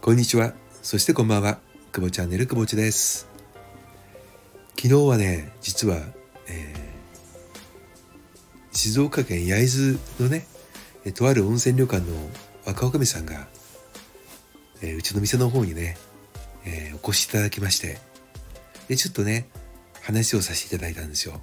[0.00, 0.54] こんにちは。
[0.82, 1.58] そしてこんばんは。
[1.90, 3.28] 久保チャンネル久保地です。
[4.76, 5.96] 昨日はね実は、
[6.48, 10.46] えー、静岡県焼津のね
[11.12, 12.16] とある温泉旅館の
[12.64, 13.48] 若女将さんが、
[14.80, 15.96] えー、うちの店の方にね、
[16.64, 17.98] えー、お越しいただきまして
[18.88, 19.48] でちょっとね
[20.02, 21.40] 話をさせていただいたんですよ。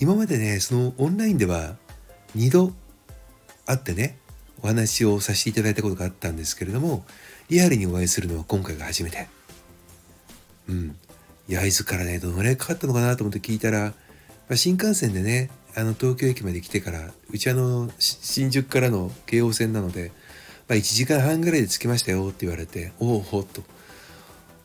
[0.00, 1.76] 今までねそのオンラインでは
[2.36, 2.72] 2度
[3.66, 4.18] 会ってね
[4.62, 7.04] お話をさせていただいたことがあったんですけれども
[7.50, 9.28] リアルにお会いするのは今回が初めて
[10.68, 10.96] うん
[11.48, 13.94] 焼津からねどのぐらいかかったのかなと思って聞いたら、ま
[14.50, 20.12] あ、新幹線でねあの東京駅まで来てからうちあの新宿からの京王線なので、
[20.68, 23.62] まあ、1時間半ぐらいで着きましたよって言われておおほっと。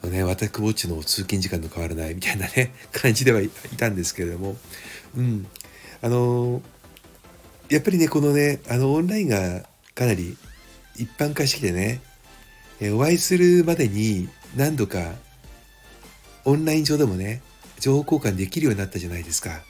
[0.09, 4.57] ね、私久保っちの通勤時間と変わらないみたいなね 感じではいたんですけれども、
[5.15, 5.47] うん、
[6.01, 6.61] あの
[7.69, 10.37] やっぱりねこのねあのオンラインがかなり
[10.97, 12.01] 一般化してきてね、
[12.79, 15.13] えお会いするまでに何度か
[16.45, 17.41] オンライン上でもね
[17.79, 19.61] 情報交換できるようになったじゃないですか。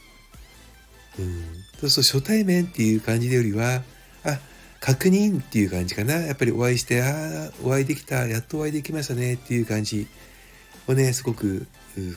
[1.17, 1.43] うん、
[1.79, 3.83] そうすると初対面っていう感じよりは
[4.23, 4.39] あ
[4.81, 6.15] 確認っていう感じかな。
[6.15, 10.07] やっぱりお会いしてああお会いできたやっとお会いできましたねっていう感じ
[10.87, 11.67] をねすごく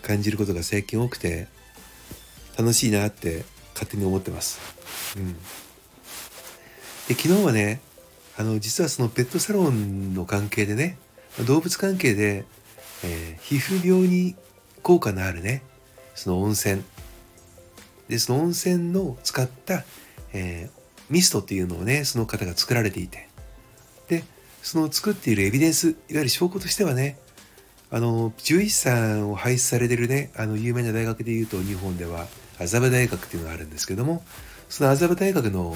[0.03, 1.49] 感じることが最近多くて
[2.59, 4.61] 楽しいなって勝手に思ってます。
[5.17, 7.81] うん、で昨日はね
[8.37, 10.99] あの実はそのペットサロンの関係でね
[11.47, 12.45] 動物関係で、
[13.05, 14.35] えー、皮膚病に
[14.83, 15.63] 効果のあるね
[16.15, 16.83] その温泉。
[18.09, 19.85] でその温泉の使った、
[20.33, 20.81] えー、
[21.11, 23.29] ミストっていうのをねその方が作られていて。
[24.09, 24.25] で
[24.63, 27.19] その作っているエビデンスいわゆる証拠としてはね
[27.91, 32.27] あの獣医師さんを輩出されてるねあの有名な大学でいうと日本では
[32.61, 34.23] 麻布大学っていうのがあるんですけども
[34.69, 35.75] その麻布大学の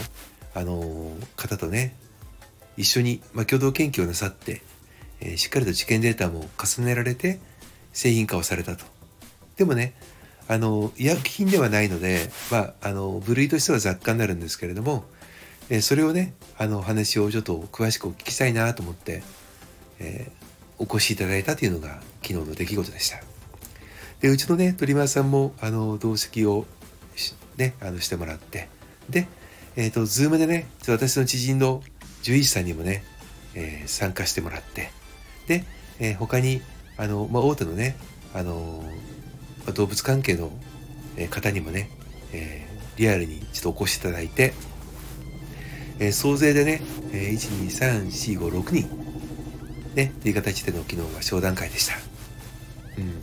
[0.54, 1.96] あの方とね
[2.76, 4.62] 一緒に、まあ、共同研究をなさって、
[5.20, 7.38] えー、しっかりと実験データも重ねられて
[7.92, 8.84] 製品化をされたと。
[9.56, 9.94] でもね、
[10.48, 15.04] あの医薬品ではないので、まあ、あの部類としては雑貨になるんですけれども、
[15.68, 19.22] えー、それをねあの話をちょっと詳しくお聞きしたいなと思って、
[20.00, 20.41] えー、
[20.82, 23.20] お越しいただいたというのが昨日の出来事でした。
[24.20, 26.66] でうちのね鳥丸さんもあの同席を
[27.56, 28.68] ねあのしてもらって
[29.08, 29.28] で
[29.76, 31.82] えっ、ー、と Zoom でね私の知人の
[32.22, 33.04] 獣医師さんにもね、
[33.54, 34.90] えー、参加してもらって
[35.46, 35.64] で、
[36.00, 36.62] えー、他に
[36.96, 37.96] あの、まあ、大手のね
[38.34, 38.84] あの、
[39.64, 40.50] まあ、動物関係の
[41.30, 41.90] 方にもね、
[42.32, 44.52] えー、リアルにちょっとお越しいただいて、
[45.98, 46.80] えー、総勢でね、
[47.12, 49.01] えー、12345人
[49.94, 51.94] ねという形での昨日は商談会でした、
[52.98, 53.22] うん、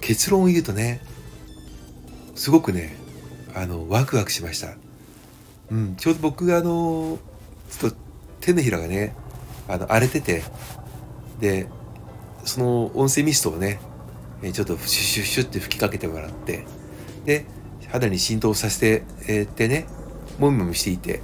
[0.00, 1.00] 結論を言うとね
[2.34, 2.96] すごくね
[3.54, 4.74] あのワクワクしました、
[5.70, 7.18] うん、ちょうど僕があの
[7.70, 7.96] ちょっと
[8.40, 9.14] 手のひらがね
[9.68, 10.42] あの荒れてて
[11.40, 11.68] で
[12.44, 13.80] その音声ミストをね
[14.52, 16.64] ちょっとシュッシュッシュッって吹きかけてもらって
[17.24, 17.44] で
[17.90, 19.86] 肌に浸透させて、えー、ってね
[20.38, 21.20] もみもみしていて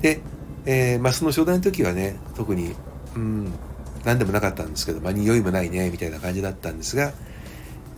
[0.00, 0.20] で、
[0.66, 2.74] えー、まあ、その初段の時はね特に
[3.16, 3.52] うん。
[4.04, 7.12] 何でもなかったんですけど、まあ、匂いもないねみたいな感じだったんですが、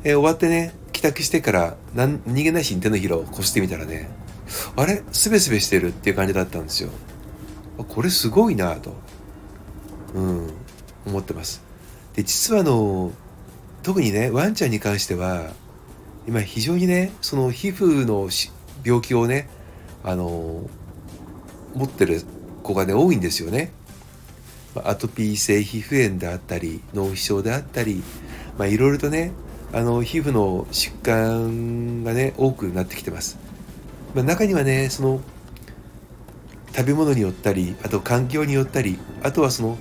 [0.04, 4.08] えー、終わってね帰宅してから何逃げなしに手のひらをこしてみたらね
[4.76, 5.02] あれ？
[5.12, 6.88] すべすべしてるっていう感じだったんですよ。
[7.76, 8.94] これすごいなと、
[10.14, 10.50] うん、
[11.06, 11.62] 思ってます。
[12.14, 13.12] で、実はあの、
[13.82, 15.52] 特にね、ワンちゃんに関しては、
[16.26, 18.28] 今非常にね、その皮膚の
[18.84, 19.48] 病気をね、
[20.02, 20.68] あの、
[21.74, 22.22] 持ってる
[22.62, 23.72] 子がね、多いんですよね。
[24.74, 28.02] アトピー性皮膚炎であったり、脳皮症であったり、
[28.60, 29.32] いろいろとね、
[29.72, 33.38] あの、皮膚の疾患がね、多くなってきてます。
[34.14, 35.20] まあ、中にはね、その、
[36.78, 39.78] 食べ物によったりあと環境によったりあとはその、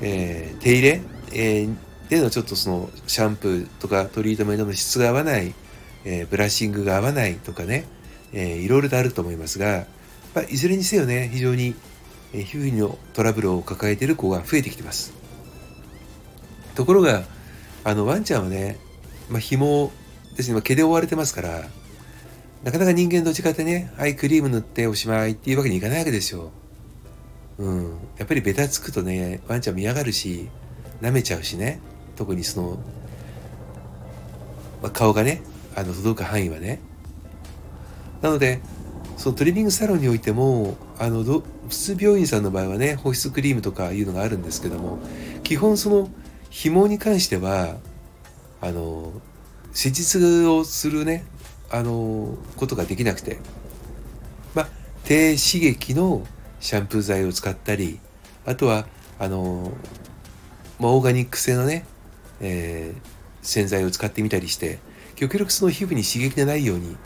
[0.00, 1.00] えー、手入れ、
[1.32, 1.76] えー、
[2.08, 5.54] でのちょっとそのシャンプーとかトリートメントの質が合わない、
[6.04, 7.84] えー、ブラッシングが合わないとかね、
[8.32, 9.86] えー、いろいろとあると思いますが、
[10.34, 11.76] まあ、いずれにせよね非常に
[12.42, 15.12] 皮膚のトラブルを抱えている子が増えてきてます
[16.74, 17.22] ところが
[17.84, 18.78] あのワンちゃんはね、
[19.28, 19.92] まあ、紐
[20.36, 21.64] ですね、まあ、毛で覆われてますから
[22.64, 26.50] なかなか人間と違ってね、はい、クリーム塗っておしまいっていうわけにいかないわけですよ。
[27.58, 27.98] うん。
[28.16, 30.48] やっぱりベタつくとね、ワンちゃん見やがるし、
[31.02, 31.78] 舐めちゃうしね。
[32.16, 32.78] 特にその、
[34.82, 35.42] まあ、顔がね、
[35.76, 36.80] あの、届く範囲はね。
[38.22, 38.60] なので、
[39.18, 44.98] そのトリミングサロンにおいても、あの、普通病院さんの場合はね、保湿クリームとかいうのがあるんですけども、
[45.42, 46.08] 基本その、
[46.50, 47.76] 紐に関しては、
[48.60, 49.12] あの、
[49.72, 51.24] 施術をするね、
[51.74, 53.38] あのことができなくて
[54.54, 54.68] まあ
[55.02, 56.24] 低刺激の
[56.60, 57.98] シャンプー剤を使ったり
[58.46, 58.86] あとは
[59.18, 59.72] あの
[60.78, 61.84] まあ、オーガニック製のね、
[62.40, 63.08] えー、
[63.42, 64.80] 洗剤を使ってみたりして
[65.14, 66.96] 極力その皮膚に刺激がないように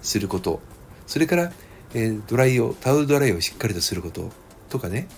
[0.00, 0.60] すること。
[1.06, 1.52] それから、
[1.94, 4.30] えー、ドライをタオルドライをしっかりとすること
[4.68, 5.08] とかね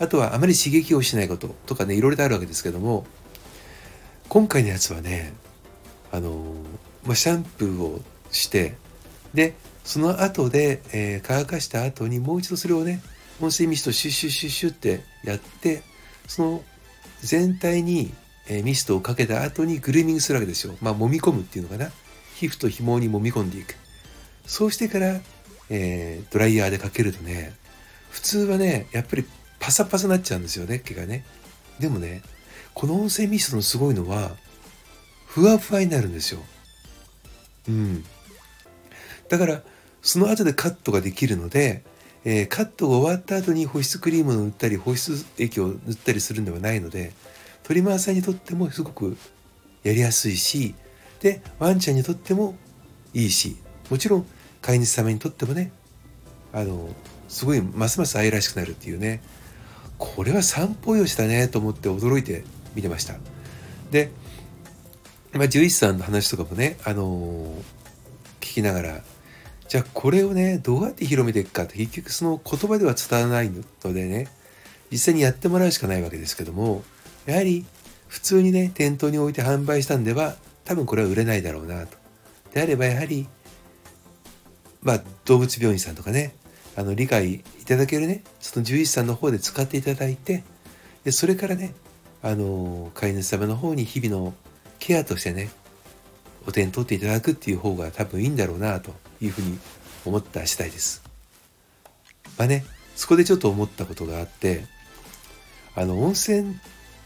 [0.00, 3.06] あとはあまり刺激をしないこととかねいろいろとあるわけですけども
[4.28, 5.32] 今回のやつはね
[6.12, 6.44] あの
[7.04, 8.00] まあ、シャンプーを
[8.30, 8.74] して
[9.34, 13.02] でその後で、えー、乾かした後にもう一度それをね
[13.40, 15.82] 温泉ミストシュッシュッシュッシュってやって
[16.26, 16.62] その
[17.20, 18.12] 全体に、
[18.48, 20.74] えミストをかけた後にグルーミングするわけですよ。
[20.82, 21.90] まあ、揉み込むっていうのかな。
[22.34, 23.76] 皮膚と紐に揉み込んでいく。
[24.46, 25.20] そうしてから、
[25.70, 27.54] えー、ドライヤーでかけるとね、
[28.10, 29.24] 普通はね、やっぱり
[29.58, 31.24] パサパサになっちゃうんですよね、毛がね。
[31.78, 32.22] でもね、
[32.74, 34.32] この温泉ミストのすごいのは、
[35.26, 36.40] ふわふわになるんですよ。
[37.68, 38.04] うん。
[39.28, 39.62] だから、
[40.02, 41.82] その後でカットができるので、
[42.26, 47.12] えー、カットが終わった後に保湿クリームを塗ったり保湿液を塗ったりするんではないので
[47.62, 49.16] トリマーさんにとってもすごく
[49.82, 50.74] やりやすいし
[51.20, 52.56] でワンちゃんにとっても
[53.12, 53.56] いいし
[53.90, 54.26] もちろん
[54.64, 55.70] 飼い主様にとってもね
[56.54, 56.88] あの
[57.28, 59.22] すごいますます愛らしくなるっていうね
[59.98, 62.44] これは散歩よしだねと思って驚いて
[62.74, 63.16] 見てました
[63.90, 64.10] で、
[65.32, 67.54] まあ、獣医師さんの話とかもねあの
[68.40, 69.00] 聞きながら
[69.68, 74.28] じゃあこれをねどうやって広めていくかって結局その言葉では伝わらないのでね
[74.90, 76.84] 実際にやってもらうしかないわけですけども
[77.26, 77.66] やはり
[78.08, 81.98] 普通にね店頭に置いて販売したんでは多分これは売れないだろうなと。
[82.54, 83.26] であればやはり
[84.84, 86.36] まあ動物病院さんとかね
[86.76, 90.44] あの理解いただけるねその獣医師さんの方で使っていただいて
[91.02, 91.74] でそれからね
[92.22, 94.34] あの飼い主様の方に日々の
[94.78, 95.50] ケアとしてね
[96.46, 99.58] お手に取っていただくっていう方が多分いいんだろうなというふうに
[100.04, 101.02] 思った次第です。
[102.38, 102.64] まあね、
[102.96, 104.64] そこでちょっと思ったことがあって、
[105.74, 106.56] あの、温泉、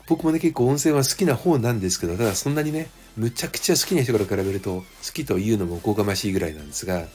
[0.09, 7.07] 僕もね、結構温泉は好きな方なんですけど、ただそんなにね、むちゃくちゃ好きな人から比べると、好きというのもおこがましいぐらいなんですが、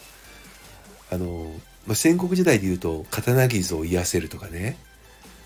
[1.14, 1.52] あの、
[1.86, 4.78] まあ、戦国時代で言うと、刀傷を癒せるとかね、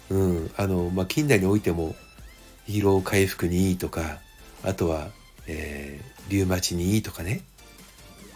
[0.10, 1.96] うん、あの、まあ、近代においても、
[2.68, 4.20] 疲労回復にいいとか、
[4.64, 5.10] あとは、
[5.48, 7.42] えー、リウマチにいいとかね、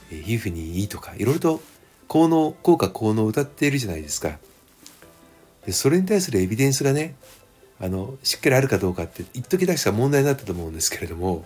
[0.10, 1.14] 皮膚にいいとか。
[1.16, 1.62] いろいろと
[2.08, 4.38] 効能効果効能を歌っているじゃないですか。
[5.66, 7.16] でそれに対するエビデンスがね
[7.80, 11.46] あのしっかりあるかどうかって一時出した問題になったと思うんですけれども。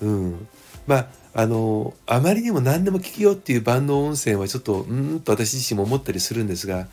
[0.00, 0.48] うん。
[0.86, 6.88] まああのあまりにも何でも聞きようっていう万能温泉はちょっとうんと私自身も思ったりするんですが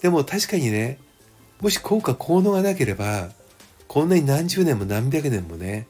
[0.00, 0.98] でも確かにね
[1.60, 3.30] もし効果効能がなければ
[3.86, 5.86] こんなに何十年も何百年もね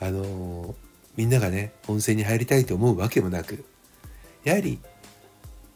[0.00, 0.74] あの
[1.16, 3.64] みんながね温泉に入りたいと思うわけもなく
[4.44, 4.80] やはり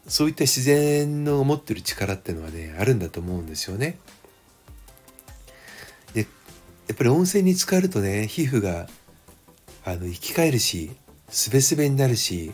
[0.09, 3.99] そういった自然の持ってる力っていうのはねあるんだと思うんですよね。
[6.15, 6.27] で
[6.89, 8.89] やっぱり温泉に浸かるとね皮膚が
[9.87, 10.91] あの生き返るし
[11.29, 12.53] すべすべになるし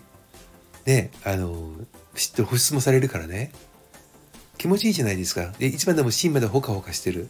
[0.87, 1.73] ねあの
[2.15, 3.53] しっと保湿もされるからね。
[4.59, 5.53] 気持ちいいじゃないですか。
[5.59, 7.29] で一番でも芯までほかほかしてる。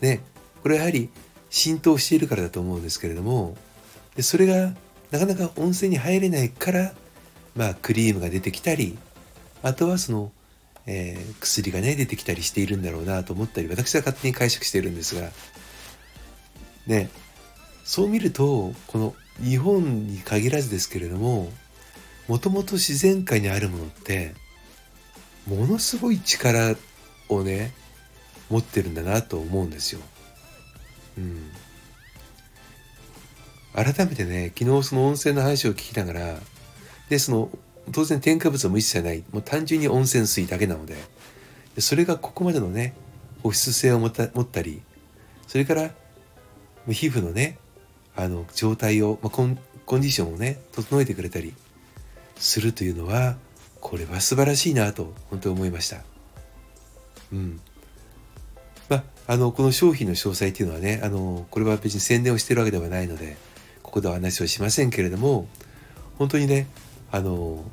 [0.00, 0.20] ね。
[0.62, 1.10] これはやはり
[1.50, 3.56] 浸透しているからだと思うんですけれども。
[4.14, 4.72] でそれが
[5.10, 6.94] なかなか温泉に入れないから
[7.56, 8.96] まあクリームが出てきたり
[9.62, 10.30] あとはその、
[10.86, 15.30] えー、薬がね出てきたりしているんだろうなと思ったり私は勝手に解釈しているんですが。
[16.86, 17.10] ね。
[17.84, 21.50] そう見るとこの日本に限らずですけれども
[22.28, 24.34] もともと自然界にあるものって
[25.46, 26.76] ものすごい力
[27.28, 27.72] をね
[28.50, 30.00] 持ってるんだなと思うんですよ。
[31.18, 31.50] うん、
[33.74, 36.38] 改めてね昨日その温泉の話を聞きながら
[37.08, 37.50] でその
[37.92, 39.24] 当然添加物はも一切ない。
[39.32, 40.96] もう単純に温泉水だけなので。
[41.74, 42.94] でそれがここまでのね
[43.42, 44.80] 保湿性を持った持ったり
[45.46, 45.90] それから
[46.88, 47.58] 皮膚のね
[48.16, 51.54] あの状態を、まあ、コンコンディションをね整えてくれたり
[52.36, 53.36] するというのは
[53.80, 55.98] これは素晴らしいなと本当に思いました。
[57.32, 57.60] うん
[58.88, 63.36] まあ、あのこの商品の詳細っていうのはねあのこれは別に宣伝をしてるわけではないので
[63.82, 65.48] ここでは話をしませんけれども
[66.18, 66.68] 本当にね
[67.10, 67.64] あの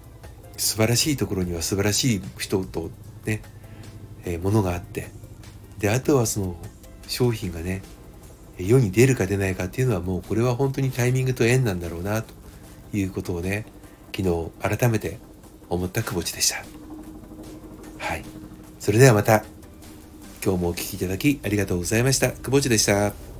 [0.57, 2.91] 素晴らしいところには素晴らしい人と
[3.25, 3.41] ね、
[4.25, 5.09] え、ものがあって
[5.79, 6.55] であとはその
[7.07, 7.81] 商品がね
[8.61, 12.33] 世に出るか出ないかっていうのはもうこれは本当にタイミングと縁なんだろうなと
[12.93, 13.65] いうことをね
[14.15, 15.17] 昨日改めて
[15.69, 16.57] 思った久保地でした。
[17.97, 18.25] はい。
[18.79, 19.43] それではまた。
[20.43, 22.31] 今日もお聴きいただきありがとうございました。
[22.31, 23.30] 久保地でした。